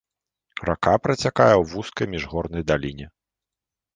[0.67, 3.07] Рака працякае ў вузкай міжгорнай даліне.